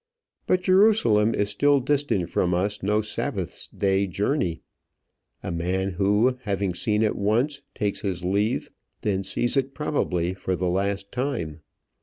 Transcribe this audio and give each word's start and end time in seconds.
But 0.47 0.63
Jerusalem 0.63 1.35
is 1.35 1.51
still 1.51 1.79
distant 1.79 2.27
from 2.31 2.55
us 2.55 2.81
no 2.81 3.01
Sabbath 3.03 3.67
day's 3.77 4.09
journey. 4.09 4.61
A 5.43 5.51
man 5.51 5.91
who, 5.91 6.39
having 6.41 6.73
seen 6.73 7.03
it 7.03 7.15
once, 7.15 7.61
takes 7.75 8.01
his 8.01 8.25
leave, 8.25 8.69
then 9.01 9.23
sees 9.23 9.55
it 9.57 9.75
probably 9.75 10.33
for 10.33 10.55
the 10.55 10.67
last 10.69 11.11
time. 11.11 11.61